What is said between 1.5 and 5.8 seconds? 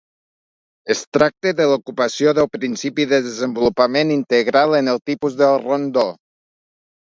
de l'ocupació del principi de desenvolupament integral en el tipus del